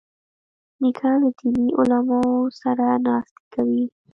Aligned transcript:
نیکه 0.81 1.11
له 1.21 1.29
دیني 1.37 1.67
علماوو 1.77 2.39
سره 2.61 2.85
ناستې 3.05 3.43
کوي. 3.53 3.83